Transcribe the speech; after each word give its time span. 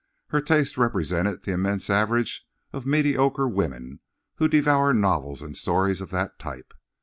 Her 0.29 0.41
taste 0.41 0.79
represented 0.79 1.43
the 1.43 1.51
immense 1.51 1.87
average 1.87 2.43
of 2.73 2.87
mediocre 2.87 3.47
women 3.47 3.99
who 4.37 4.47
devour 4.47 4.95
novels 4.95 5.43
and 5.43 5.55
stories 5.55 6.01
of 6.01 6.09
that 6.09 6.39
type. 6.39 6.73